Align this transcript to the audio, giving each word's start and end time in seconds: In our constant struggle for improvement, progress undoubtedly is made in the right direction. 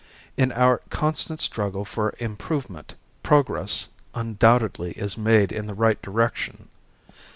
In 0.35 0.51
our 0.53 0.81
constant 0.89 1.41
struggle 1.41 1.85
for 1.85 2.15
improvement, 2.17 2.95
progress 3.21 3.89
undoubtedly 4.15 4.93
is 4.93 5.15
made 5.15 5.51
in 5.51 5.67
the 5.67 5.75
right 5.75 6.01
direction. 6.01 6.69